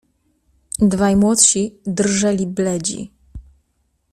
[0.79, 3.11] "Dwaj młodsi drżeli bledzi."